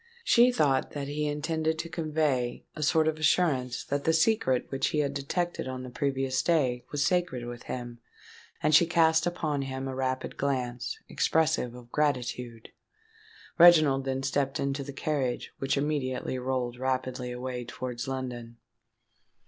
She 0.23 0.51
thought 0.51 0.93
that 0.93 1.07
he 1.07 1.27
intended 1.27 1.77
to 1.77 1.87
convey 1.87 2.65
a 2.75 2.81
sort 2.81 3.07
of 3.07 3.19
assurance 3.19 3.83
that 3.83 4.03
the 4.03 4.13
secret 4.13 4.65
which 4.71 4.87
he 4.87 4.97
had 4.97 5.13
detected 5.13 5.67
on 5.67 5.83
the 5.83 5.91
previous 5.91 6.41
day, 6.41 6.83
was 6.89 7.05
sacred 7.05 7.45
with 7.45 7.61
him; 7.69 7.99
and 8.63 8.73
she 8.73 8.87
cast 8.87 9.27
upon 9.27 9.61
him 9.61 9.87
a 9.87 9.93
rapid 9.93 10.37
glance, 10.37 10.97
expressive 11.07 11.75
of 11.75 11.91
gratitude. 11.91 12.69
Reginald 13.59 14.05
then 14.05 14.23
stepped 14.23 14.59
into 14.59 14.83
the 14.83 14.91
carriage, 14.91 15.51
which 15.59 15.77
immediately 15.77 16.39
rolled 16.39 16.79
rapidly 16.79 17.31
away 17.31 17.63
towards 17.63 18.07
London. 18.07 18.57